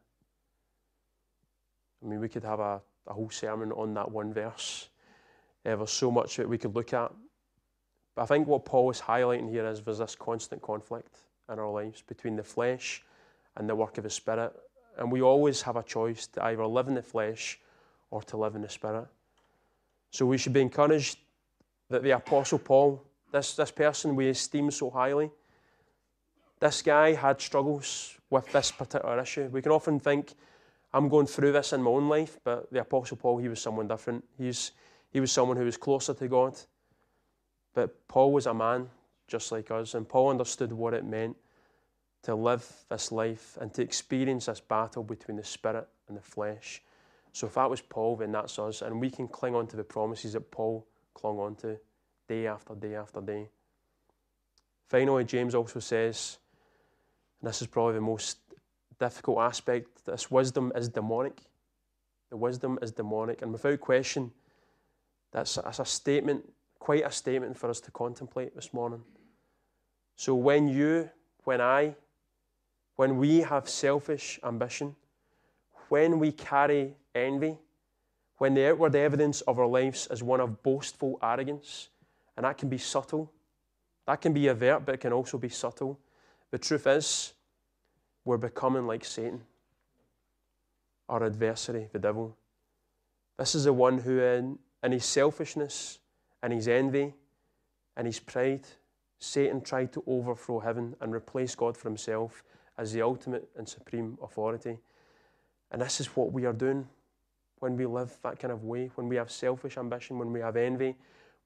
[2.03, 4.89] I mean, we could have a, a whole sermon on that one verse.
[5.63, 7.11] There's so much that we could look at.
[8.15, 11.17] But I think what Paul is highlighting here is there's this constant conflict
[11.51, 13.03] in our lives between the flesh
[13.57, 14.53] and the work of the Spirit.
[14.97, 17.59] And we always have a choice to either live in the flesh
[18.11, 19.07] or to live in the Spirit.
[20.11, 21.19] So we should be encouraged
[21.89, 25.31] that the Apostle Paul, this, this person we esteem so highly,
[26.59, 29.45] this guy had struggles with this particular issue.
[29.45, 30.33] We can often think,
[30.93, 33.87] I'm going through this in my own life, but the Apostle Paul, he was someone
[33.87, 34.23] different.
[34.37, 34.71] He's,
[35.11, 36.57] he was someone who was closer to God.
[37.73, 38.89] But Paul was a man
[39.27, 41.37] just like us, and Paul understood what it meant
[42.23, 46.81] to live this life and to experience this battle between the spirit and the flesh.
[47.31, 49.83] So if that was Paul, then that's us, and we can cling on to the
[49.83, 51.77] promises that Paul clung on to
[52.27, 53.49] day after day after day.
[54.87, 56.39] Finally, James also says,
[57.39, 58.39] and this is probably the most
[58.99, 61.39] difficult aspect, this wisdom is demonic.
[62.29, 64.31] The wisdom is demonic, and without question,
[65.31, 66.43] that's, that's a statement,
[66.79, 69.03] quite a statement for us to contemplate this morning.
[70.15, 71.09] So when you,
[71.43, 71.95] when I,
[72.95, 74.95] when we have selfish ambition,
[75.89, 77.57] when we carry envy,
[78.37, 81.89] when the outward evidence of our lives is one of boastful arrogance,
[82.35, 83.31] and that can be subtle,
[84.07, 85.99] that can be overt, but it can also be subtle.
[86.51, 87.33] The truth is,
[88.25, 89.41] we're becoming like Satan,
[91.07, 92.35] our adversary, the devil.
[93.37, 95.99] This is the one who, in, in his selfishness,
[96.41, 97.13] and his envy,
[97.97, 98.65] and his pride,
[99.19, 102.43] Satan tried to overthrow heaven and replace God for himself
[102.77, 104.77] as the ultimate and supreme authority.
[105.71, 106.87] And this is what we are doing
[107.59, 110.55] when we live that kind of way, when we have selfish ambition, when we have
[110.55, 110.95] envy,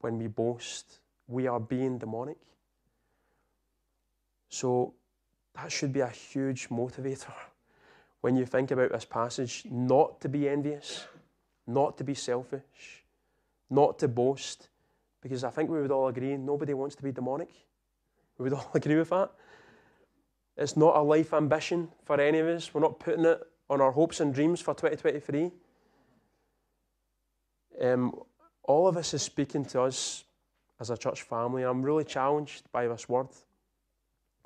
[0.02, 1.00] when we boast.
[1.28, 2.38] We are being demonic.
[4.50, 4.93] So
[5.56, 7.34] that should be a huge motivator
[8.22, 11.08] when you think about this passage not to be envious,
[11.65, 13.03] not to be selfish,
[13.69, 14.69] not to boast,
[15.21, 17.49] because I think we would all agree nobody wants to be demonic.
[18.38, 19.32] We would all agree with that.
[20.58, 22.73] It's not a life ambition for any of us.
[22.73, 25.52] We're not putting it on our hopes and dreams for 2023.
[27.82, 28.13] Um,
[28.63, 30.26] all of this is speaking to us
[30.80, 33.28] as a church family, I'm really challenged by this word.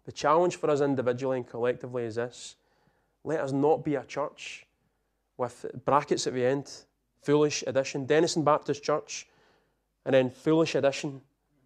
[0.06, 2.56] The challenge for us individually and collectively is this
[3.24, 4.66] let us not be a church
[5.36, 6.72] with brackets at the end,
[7.22, 9.28] foolish addition, Denison Baptist Church,
[10.06, 11.22] and then foolish addition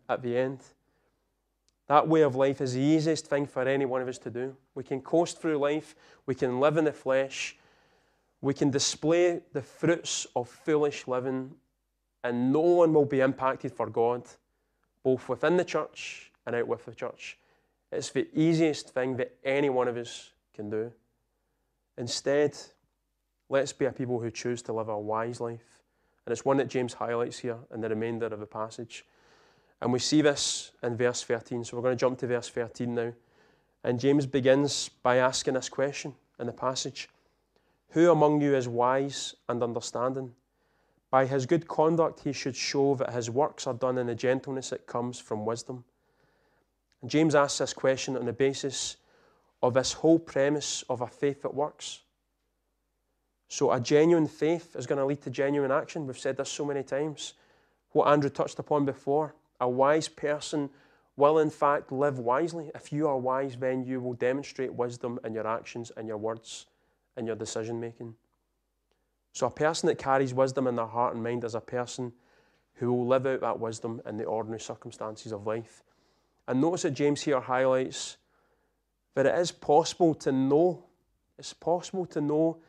[0.10, 0.60] at the end.
[1.88, 4.56] That way of life is the easiest thing for any one of us to do.
[4.76, 7.58] We can coast through life, we can live in the flesh,
[8.42, 11.52] We can display the fruits of foolish living,
[12.24, 14.24] and no one will be impacted for God,
[15.04, 17.38] both within the church and out with the church.
[17.92, 20.92] It's the easiest thing that any one of us can do.
[21.98, 22.58] Instead,
[23.52, 25.82] let's be a people who choose to live a wise life.
[26.26, 29.06] And it's one that James highlights here in the remainder of the passage.
[29.82, 31.66] And we see this in verse 13.
[31.66, 33.14] So we're going to jump to verse 13 now.
[33.84, 37.10] And James begins by asking this question in the passage
[37.90, 40.34] Who among you is wise and understanding?
[41.10, 44.70] By his good conduct, he should show that his works are done in the gentleness
[44.70, 45.84] that comes from wisdom.
[47.02, 48.96] And James asks this question on the basis
[49.62, 52.04] of this whole premise of a faith that works.
[53.52, 56.08] So, a genuine faith is going to lead to genuine action.
[56.08, 57.34] We've said this so many times.
[57.92, 60.70] What Andrew touched upon before a wise person
[61.18, 62.72] will, in fact, live wisely.
[62.74, 66.68] If you are wise, then you will demonstrate wisdom in your actions and your words
[67.18, 68.16] and your decision making.
[69.34, 72.14] So, a person that carries wisdom in their heart and mind is a person
[72.76, 75.84] who will live out that wisdom in the ordinary circumstances of life.
[76.48, 78.16] And notice that James here highlights
[79.14, 80.86] that it is possible to know,
[81.38, 82.62] it's possible to know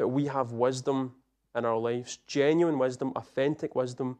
[0.00, 1.12] that we have wisdom
[1.54, 4.16] in our lives, genuine wisdom, authentic wisdom,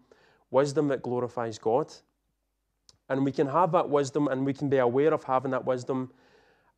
[0.50, 1.90] wisdom that glorifies God.
[3.08, 6.12] And we can have that wisdom and we can be aware of having that wisdom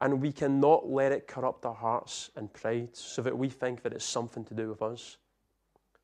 [0.00, 3.92] and we cannot let it corrupt our hearts and pride so that we think that
[3.92, 5.16] it's something to do with us.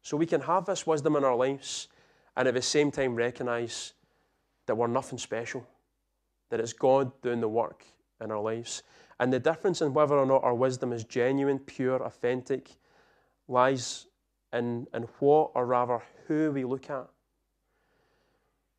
[0.03, 1.87] So we can have this wisdom in our lives
[2.37, 3.93] and at the same time recognize
[4.67, 5.65] that we're nothing special,
[6.51, 7.85] that it's God doing the work
[8.21, 8.83] in our lives.
[9.21, 12.71] And the difference in whether or not our wisdom is genuine, pure, authentic,
[13.49, 14.07] lies
[14.53, 17.09] in, in what, or rather who we look at.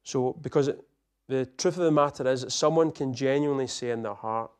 [0.04, 0.84] So, because it,
[1.28, 4.52] the truth of the matter is that someone can genuinely say in their heart,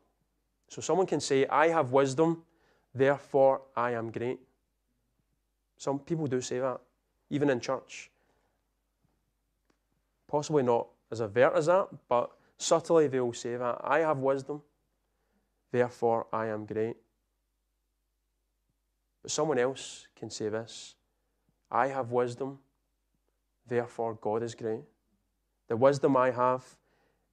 [0.68, 2.42] so someone can say, I have wisdom,
[2.94, 4.38] therefore I am great.
[5.76, 6.80] Some people do say that,
[7.30, 8.10] even in church.
[10.28, 13.80] Possibly not as avert as that, but subtly they will say that.
[13.82, 14.62] I have wisdom,
[15.72, 16.96] therefore I am great.
[19.22, 20.94] But someone else can say this
[21.70, 22.58] I have wisdom,
[23.66, 24.84] therefore God is great.
[25.68, 26.64] The wisdom I have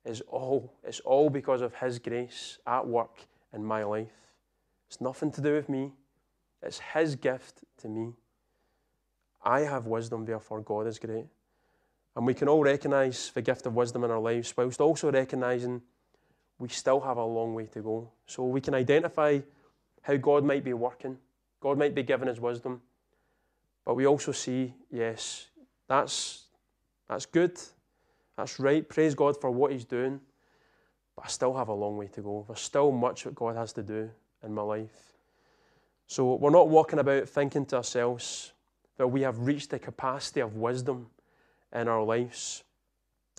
[0.05, 4.33] is all, it's all because of His grace at work in my life.
[4.87, 5.91] It's nothing to do with me,
[6.61, 8.13] it's His gift to me.
[9.43, 11.25] I have wisdom, therefore God is great.
[12.15, 15.81] And we can all recognize the gift of wisdom in our lives, whilst also recognizing
[16.59, 18.11] we still have a long way to go.
[18.25, 19.39] So we can identify
[20.01, 21.17] how God might be working,
[21.67, 22.81] God might be giving us wisdom,
[23.83, 25.47] but we also see, yes,
[25.89, 26.45] that's,
[27.09, 27.59] that's good,
[28.37, 28.87] that's right.
[28.87, 30.21] Praise God for what He's doing,
[31.17, 32.45] but I still have a long way to go.
[32.47, 34.09] There's still much that God has to do
[34.45, 35.11] in my life.
[36.05, 38.53] So we're not walking about thinking to ourselves
[38.95, 41.07] that we have reached the capacity of wisdom
[41.73, 42.63] in our lives.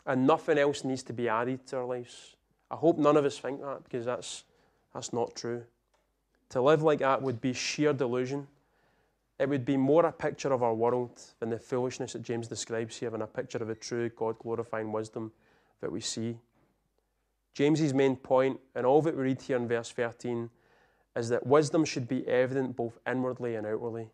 [0.05, 2.37] And nothing else needs to be added to our lives.
[2.71, 4.45] I hope none of us think that because that's,
[4.93, 5.64] that's not true.
[6.51, 8.47] To live like that would be sheer delusion.
[9.39, 12.97] It would be more a picture of our world than the foolishness that James describes
[12.97, 15.33] here, than a picture of the true God glorifying wisdom
[15.81, 16.39] that we see.
[17.55, 20.51] James's main point, and all that we read here in verse 13,
[21.17, 24.09] is that wisdom should be evident both inwardly and outwardly.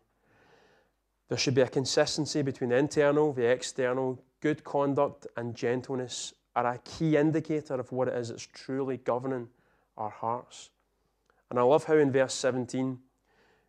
[1.29, 6.67] There should be a consistency between the internal, the external, good conduct, and gentleness are
[6.67, 9.49] a key indicator of what it is that's truly governing
[9.97, 10.69] our hearts.
[11.49, 12.97] And I love how in verse 17,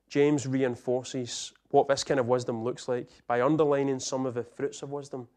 [0.09, 4.83] James reinforces what this kind of wisdom looks like by underlining some of the fruits
[4.83, 5.29] of wisdom.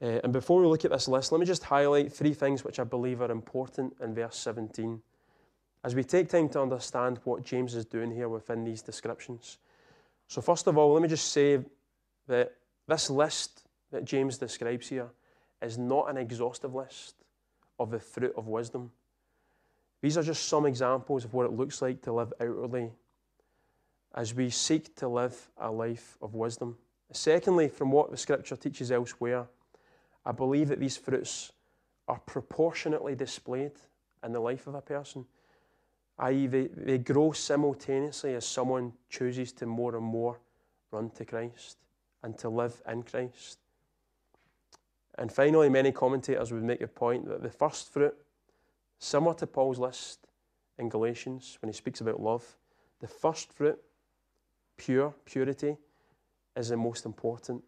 [0.00, 2.78] Uh, and before we look at this list, let me just highlight three things which
[2.78, 5.00] I believe are important in verse 17
[5.84, 9.58] as we take time to understand what James is doing here within these descriptions.
[10.26, 11.60] So, first of all, let me just say
[12.26, 12.52] that
[12.86, 15.08] this list that James describes here
[15.62, 17.14] is not an exhaustive list
[17.78, 18.90] of the fruit of wisdom.
[20.00, 22.92] These are just some examples of what it looks like to live outwardly
[24.14, 26.76] as we seek to live a life of wisdom.
[27.12, 29.46] Secondly, from what the scripture teaches elsewhere,
[30.24, 31.52] I believe that these fruits
[32.06, 33.72] are proportionately displayed
[34.24, 35.26] in the life of a person
[36.18, 40.38] i.e., they, they grow simultaneously as someone chooses to more and more
[40.90, 41.78] run to Christ
[42.22, 43.58] and to live in Christ.
[45.16, 48.16] And finally, many commentators would make the point that the first fruit,
[48.98, 50.26] similar to Paul's list
[50.78, 52.56] in Galatians when he speaks about love,
[53.00, 53.78] the first fruit,
[54.76, 55.76] pure, purity,
[56.56, 57.62] is the most important.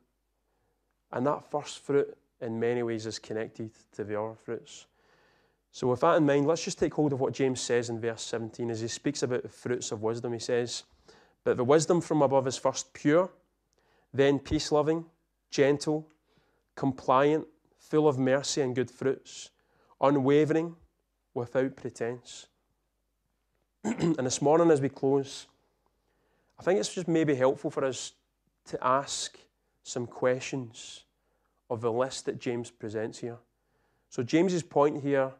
[1.12, 4.86] And that first fruit, in many ways, is connected to the other fruits.
[5.72, 8.22] So, with that in mind, let's just take hold of what James says in verse
[8.22, 10.32] 17 as he speaks about the fruits of wisdom.
[10.32, 10.84] He says,
[11.44, 13.30] But the wisdom from above is first pure,
[14.12, 15.04] then peace loving,
[15.50, 16.08] gentle,
[16.74, 17.46] compliant,
[17.78, 19.50] full of mercy and good fruits,
[20.00, 20.74] unwavering,
[21.34, 22.46] without pretense.
[23.84, 25.46] and this morning, as we close,
[26.58, 28.12] I think it's just maybe helpful for us
[28.66, 29.38] to ask
[29.82, 31.04] some questions
[31.70, 33.38] of the list that James presents here.
[34.08, 35.32] So, James's point here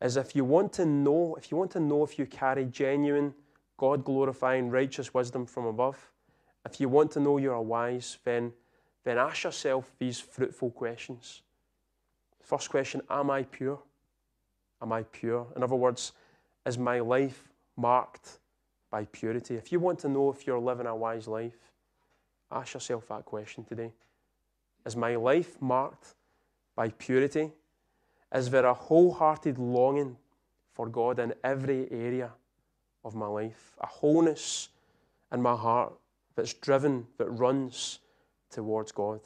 [0.00, 3.34] is if you want to know, if you want to know if you carry genuine,
[3.76, 6.10] God glorifying, righteous wisdom from above,
[6.64, 8.52] if you want to know you are wise, then,
[9.04, 11.42] then ask yourself these fruitful questions.
[12.42, 13.80] First question Am I pure?
[14.80, 15.46] Am I pure?
[15.56, 16.12] In other words,
[16.66, 18.38] is my life marked
[18.90, 19.56] by purity?
[19.56, 21.72] If you want to know if you're living a wise life,
[22.50, 23.92] ask yourself that question today.
[24.86, 26.14] Is my life marked
[26.76, 27.50] by purity?
[28.34, 30.16] Is there a wholehearted longing
[30.72, 32.30] for God in every area
[33.04, 33.76] of my life?
[33.80, 34.68] A wholeness
[35.32, 35.92] in my heart
[36.36, 37.98] that's driven, that runs
[38.50, 39.20] towards God?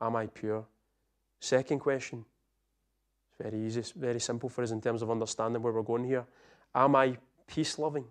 [0.00, 0.64] Am I pure?
[1.40, 2.24] Second question.
[3.44, 6.24] Very easy, very simple for us in terms of understanding where we're going here.
[6.74, 8.06] Am I peace loving?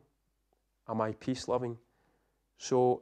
[0.88, 1.76] Am I peace loving?
[2.56, 3.02] So,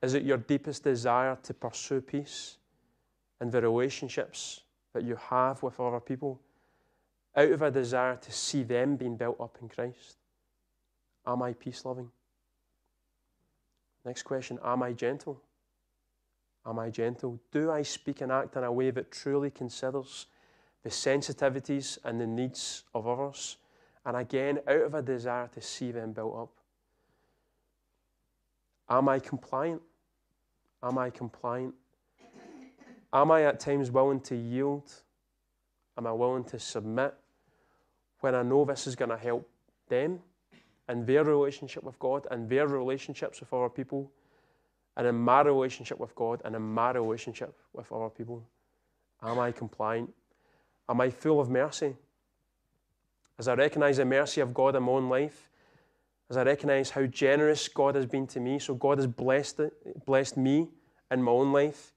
[0.00, 2.58] is it your deepest desire to pursue peace
[3.40, 4.60] in the relationships
[4.92, 6.40] that you have with other people
[7.34, 10.18] out of a desire to see them being built up in Christ?
[11.26, 12.12] Am I peace loving?
[14.04, 15.42] Next question Am I gentle?
[16.64, 17.40] Am I gentle?
[17.50, 20.26] Do I speak and act in a way that truly considers
[20.82, 23.56] the sensitivities and the needs of others?
[24.04, 26.50] And again, out of a desire to see them built up.
[28.88, 29.80] Am I compliant?
[30.82, 31.74] Am I compliant?
[33.12, 34.90] Am I at times willing to yield?
[35.96, 37.14] Am I willing to submit
[38.20, 39.48] when I know this is going to help
[39.88, 40.20] them
[40.88, 44.10] and their relationship with God and their relationships with other people,
[44.96, 48.42] and in my relationship with God and in my relationship with other people?
[49.22, 50.12] Am I compliant?
[50.88, 51.96] Am I full of mercy?
[53.38, 55.48] As I recognize the mercy of God in my own life,
[56.30, 60.06] as I recognize how generous God has been to me, so God has blessed, it,
[60.06, 60.68] blessed me
[61.10, 61.92] in my own life,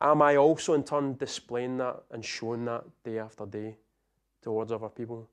[0.00, 3.76] am I also in turn displaying that and showing that day after day
[4.42, 5.28] towards other people?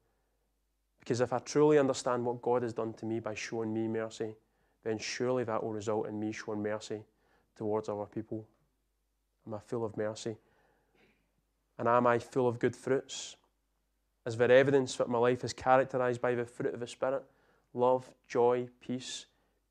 [1.00, 4.36] Because if I truly understand what God has done to me by showing me mercy,
[4.84, 7.02] then surely that will result in me showing mercy
[7.56, 8.48] towards other people.
[9.46, 10.38] Am I full of mercy?
[11.82, 13.38] And am I full of good fruits?
[14.28, 17.24] Is there evidence that my life is characterized by the fruit of the Spirit?
[17.74, 19.26] Love, joy, peace,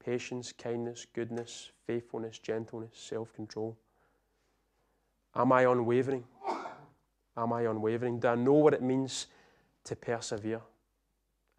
[0.05, 3.79] patience, kindness, goodness, faithfulness, gentleness, self control.
[5.37, 6.25] Am I unwavering?
[7.37, 8.18] Am I unwavering?
[8.18, 9.29] Do I know what it means
[9.85, 10.62] to persevere?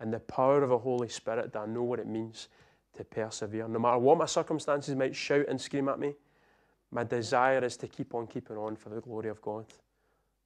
[0.02, 2.50] And the power of the Holy Spirit, do I know what it means
[2.98, 3.70] to persevere?
[3.70, 6.14] No matter what my circumstances might shout and scream at me,
[6.92, 9.66] my desire is to keep on keeping on for the glory of God.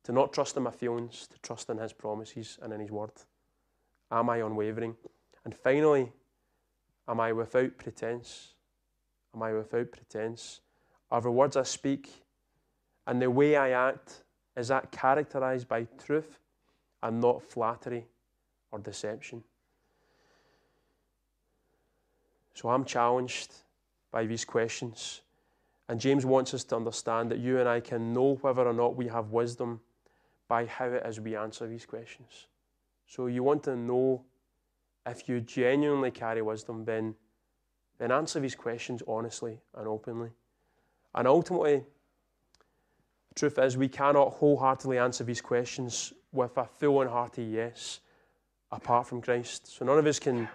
[0.06, 3.12] To not trust in my feelings, to trust in His promises and in His word.
[4.12, 4.96] Am I unwavering?
[5.44, 6.12] And finally,
[7.08, 8.54] am I without pretense?
[9.34, 10.62] Am I without pretense?
[11.12, 12.10] Are the words I speak
[13.08, 14.24] and the way I act,
[14.56, 16.40] is that characterized by truth
[17.04, 18.08] and not flattery
[18.72, 19.44] or deception?
[22.54, 23.54] So I'm challenged
[24.12, 25.22] by these questions.
[25.88, 28.96] And James wants us to understand that you and I can know whether or not
[28.96, 29.82] we have wisdom
[30.48, 32.48] by how it is we answer these questions.
[33.08, 34.24] So you want to know
[35.06, 37.16] if you genuinely carry wisdom, then,
[37.98, 40.32] then answer these questions honestly and openly.
[41.14, 41.84] And ultimately,
[43.30, 48.02] the truth is, we cannot wholeheartedly answer these questions with a full and hearty yes
[48.72, 49.68] apart from Christ.
[49.68, 50.50] So none of us can,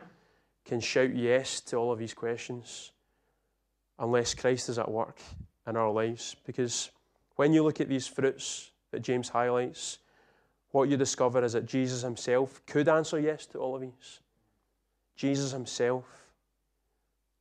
[0.65, 2.93] can shout yes to all of these questions
[3.99, 5.19] unless Christ is at work
[5.67, 6.37] in our lives.
[6.45, 6.91] Because
[7.37, 9.99] when you look at these fruits that James highlights,
[10.71, 14.21] what you discover is that Jesus himself could answer yes to all of these.
[15.17, 16.05] Jesus himself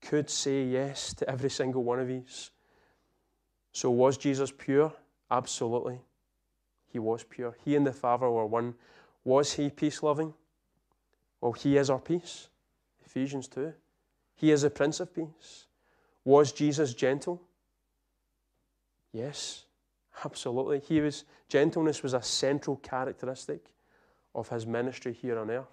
[0.01, 2.51] could say yes to every single one of these.
[3.71, 4.93] So, was Jesus pure?
[5.29, 5.99] Absolutely.
[6.91, 7.55] He was pure.
[7.63, 8.73] He and the Father were one.
[9.23, 10.33] Was he peace loving?
[11.39, 12.49] Well, he is our peace.
[13.05, 13.73] Ephesians 2.
[14.35, 15.67] He is the Prince of Peace.
[16.23, 17.41] Was Jesus gentle?
[19.11, 19.65] Yes,
[20.23, 20.79] absolutely.
[20.79, 23.65] He was gentleness was a central characteristic
[24.35, 25.67] of his ministry here on earth.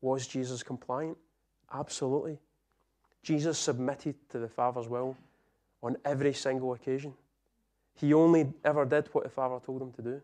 [0.00, 1.16] Was Jesus compliant?
[1.72, 2.38] Absolutely.
[3.22, 5.16] Jesus submitted to the Father's will
[5.82, 7.14] on every single occasion.
[7.94, 10.22] He only ever did what the Father told him to do.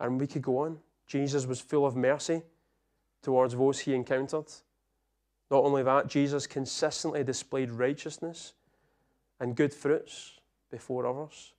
[0.00, 0.78] And we could go on.
[1.06, 2.42] Jesus was full of mercy
[3.22, 4.46] towards those he encountered.
[5.50, 8.52] Not only that, Jesus consistently displayed righteousness
[9.40, 10.37] and good fruits
[10.70, 11.52] before others.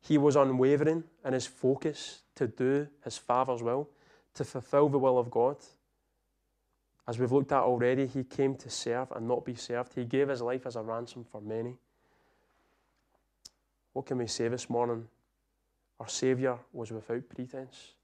[0.00, 3.88] He was unwavering in his focus to do his Father's will,
[4.34, 5.56] to fulfill the will of God.
[7.06, 9.94] As we've looked at already, he came to serve and not be served.
[9.94, 11.76] He gave his life as a ransom for many.
[13.92, 15.06] What can we say this morning?
[16.00, 17.94] Our Saviour was without pretense.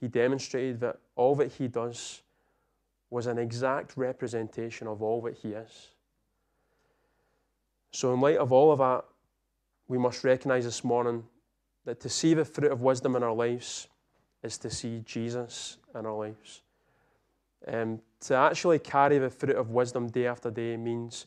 [0.00, 2.22] He demonstrated that all that he does
[3.10, 5.88] was an exact representation of all that he is.
[7.92, 9.04] So, in light of all of that,
[9.88, 11.24] we must recognize this morning
[11.84, 13.88] that to see the fruit of wisdom in our lives
[14.42, 16.62] is to see Jesus in our lives.
[17.66, 21.26] Um, to actually carry the fruit of wisdom day after day means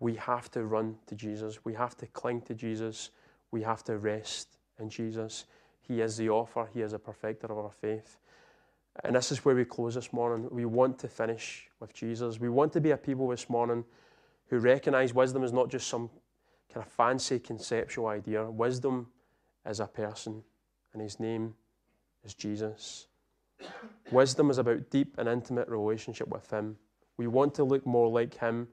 [0.00, 1.64] we have to run to Jesus.
[1.64, 3.10] We have to cling to Jesus.
[3.50, 5.44] We have to rest in Jesus.
[5.80, 8.18] He is the author, He is a perfecter of our faith.
[9.02, 10.48] And this is where we close this morning.
[10.50, 12.38] We want to finish with Jesus.
[12.38, 13.84] We want to be a people this morning
[14.48, 16.10] who recognize wisdom is not just some
[16.72, 18.50] kind of fancy conceptual idea.
[18.50, 19.08] Wisdom
[19.66, 20.42] is a person,
[20.92, 21.54] and his name
[22.24, 23.06] is Jesus.
[24.10, 26.76] Wisdom is about deep and intimate relationship with him.
[27.16, 28.68] We want to look more like him.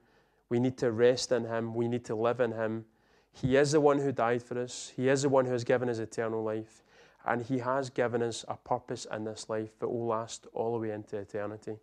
[0.49, 1.73] We need to rest in him.
[1.73, 2.85] We need to live in him.
[3.31, 4.91] He is the one who died for us.
[4.95, 6.83] He is the one who has given us eternal life.
[7.25, 10.79] And He has given us a purpose in this life that will last all the
[10.79, 11.77] way into eternity.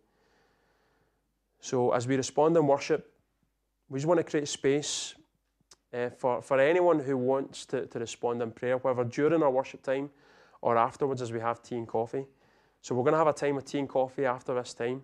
[1.61, 3.13] So, as we respond in worship,
[3.89, 5.15] we just want to create space
[5.93, 9.81] uh, for, for anyone who wants to, to respond in prayer, whether during our worship
[9.81, 10.09] time
[10.61, 12.25] or afterwards as we have tea and coffee.
[12.81, 15.03] So, we're going to have a time of tea and coffee after this time.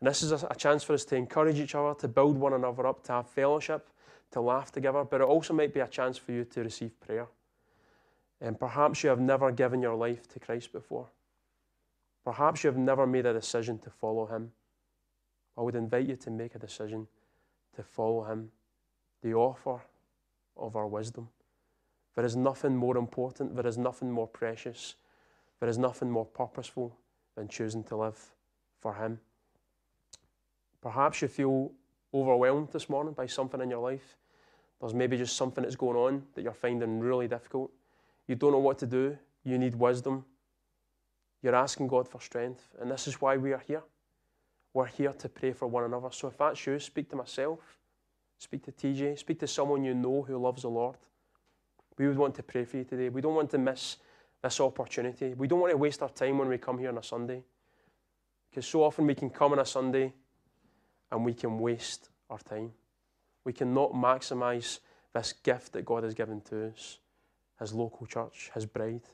[0.00, 2.52] And this is a, a chance for us to encourage each other, to build one
[2.52, 3.88] another up, to have fellowship,
[4.32, 7.26] to laugh together, but it also might be a chance for you to receive prayer.
[8.40, 11.08] And perhaps you have never given your life to Christ before.
[12.24, 14.52] Perhaps you have never made a decision to follow Him.
[15.56, 17.06] I would invite you to make a decision
[17.76, 18.50] to follow Him,
[19.22, 19.78] the author
[20.56, 21.28] of our wisdom.
[22.14, 24.96] There is nothing more important, there is nothing more precious,
[25.60, 26.96] there is nothing more purposeful
[27.36, 28.18] than choosing to live
[28.80, 29.20] for Him.
[30.82, 31.72] Perhaps you feel
[32.14, 34.16] overwhelmed this morning by something in your life.
[34.80, 37.70] There's maybe just something that's going on that you're finding really difficult.
[38.26, 39.16] You don't know what to do.
[39.44, 40.24] You need wisdom.
[41.42, 42.74] You're asking God for strength.
[42.80, 43.82] And this is why we are here.
[44.76, 46.08] We're here to pray for one another.
[46.10, 47.60] So if that's you, speak to myself,
[48.36, 50.98] speak to TJ, speak to someone you know who loves the Lord.
[51.96, 53.08] We would want to pray for you today.
[53.08, 53.96] We don't want to miss
[54.42, 55.32] this opportunity.
[55.32, 57.42] We don't want to waste our time when we come here on a Sunday.
[58.50, 60.12] Because so often we can come on a Sunday
[61.10, 62.70] and we can waste our time.
[63.44, 64.80] We cannot maximize
[65.14, 66.98] this gift that God has given to us
[67.58, 69.08] his local church, his bride.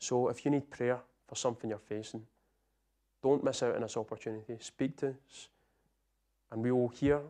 [0.00, 2.26] So if you need prayer for something you're facing,
[3.22, 4.56] don't miss out on this opportunity.
[4.60, 5.48] Speak to us,
[6.50, 7.20] and we will hear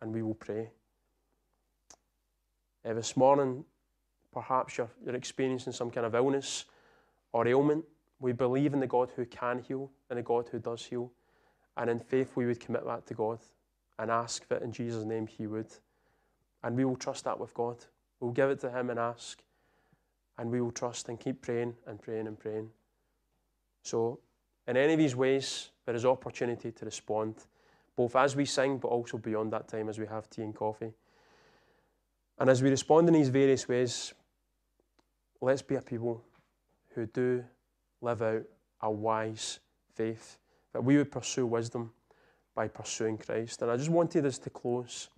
[0.00, 0.70] and we will pray.
[2.84, 3.64] Uh, this morning,
[4.32, 6.64] perhaps you're, you're experiencing some kind of illness
[7.32, 7.84] or ailment.
[8.18, 11.12] We believe in the God who can heal and the God who does heal.
[11.76, 13.38] And in faith, we would commit that to God
[13.98, 15.68] and ask that in Jesus' name He would.
[16.62, 17.76] And we will trust that with God.
[18.20, 19.42] We'll give it to Him and ask
[20.38, 22.70] and we will trust and keep praying and praying and praying.
[23.82, 24.18] So,
[24.66, 27.34] in any of these ways, there is opportunity to respond,
[27.96, 30.92] both as we sing, but also beyond that time as we have tea and coffee.
[32.38, 34.14] And as we respond in these various ways,
[35.40, 36.22] let's be a people
[36.94, 37.44] who do
[38.00, 38.42] live out
[38.80, 39.60] a wise
[39.94, 40.38] faith,
[40.72, 41.92] that we would pursue wisdom
[42.54, 43.62] by pursuing Christ.
[43.62, 45.08] And I just wanted us to close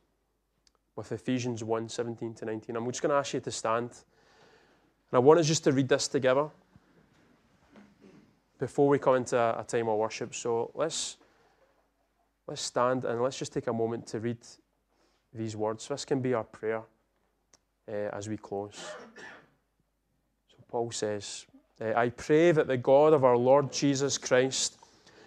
[0.97, 2.77] with Ephesians 1 17 to 19.
[2.77, 3.91] I'm just going to ask you to stand.
[3.91, 6.51] And I want us just to read this together
[8.65, 10.35] before we come into a, time of worship.
[10.35, 11.19] So let's
[12.47, 14.39] let's stand and let's just take a moment to read
[15.35, 15.87] these words.
[15.87, 16.83] This can be our prayer
[17.87, 18.79] uh, as we close.
[20.49, 21.45] So Paul says,
[21.79, 24.79] uh, I pray that the God of our Lord Jesus Christ,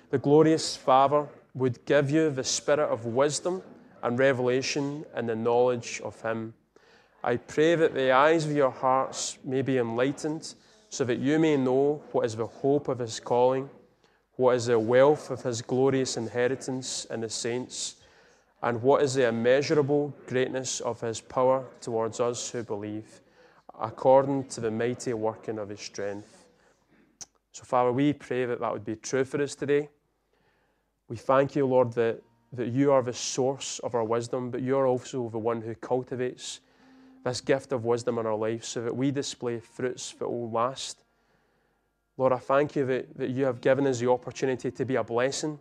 [0.09, 3.61] the glorious Father, would give you the spirit of wisdom
[4.01, 6.55] and revelation and the knowledge of Him
[7.23, 10.53] I pray that the eyes of your hearts may be enlightened,
[10.89, 13.69] so that you may know what is the hope of his calling,
[14.35, 17.95] what is the wealth of his glorious inheritance in the saints,
[18.63, 23.21] and what is the immeasurable greatness of his power towards us who believe,
[23.79, 26.45] according to the mighty working of his strength.
[27.51, 29.89] So, Father, we pray that that would be true for us today.
[31.09, 32.21] We thank you, Lord, that,
[32.53, 35.73] that you are the source of our wisdom, but you are also the one who
[35.75, 36.59] cultivates
[37.27, 41.03] this gift of wisdom in our lives so that we display fruits that will last.
[42.17, 45.03] Lord, I thank you that, that you have given us the opportunity to be a
[45.03, 45.59] blessing,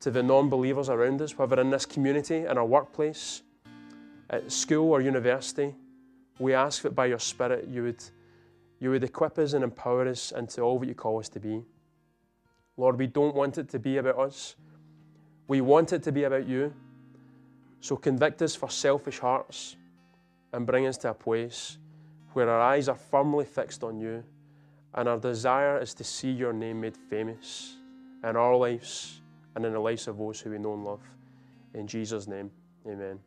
[0.00, 3.42] to the non believers around us, whether in this community, in our workplace,
[4.28, 5.74] at school or university.
[6.38, 8.04] We ask that by your Spirit you would,
[8.78, 11.64] you would equip us and empower us into all that you call us to be.
[12.76, 14.56] Lord, we don't want it to be about us.
[15.48, 16.74] We want it to be about you.
[17.80, 19.76] So convict us for selfish hearts
[20.56, 21.76] and bring us to a place
[22.32, 24.24] where our eyes are firmly fixed on you
[24.94, 27.76] and our desire is to see your name made famous
[28.24, 29.20] in our lives
[29.54, 31.02] and in the lives of those who we know and love.
[31.74, 32.50] In Jesus' name,
[32.86, 33.20] amen.